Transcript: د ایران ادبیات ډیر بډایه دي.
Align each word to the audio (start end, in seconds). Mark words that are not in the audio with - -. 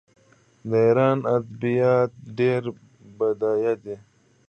د 0.69 0.71
ایران 0.87 1.17
ادبیات 1.35 2.11
ډیر 2.39 2.61
بډایه 3.17 3.73
دي. 3.83 3.95